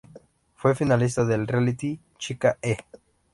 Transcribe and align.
Fue 0.55 0.73
finalista 0.73 1.23
del 1.25 1.45
reality 1.45 1.99
"Chica 2.17 2.57
E! 2.63 2.77